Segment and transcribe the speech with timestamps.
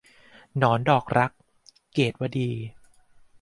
[0.57, 1.31] หนอนดอกรัก-
[1.93, 2.49] เกตุวดี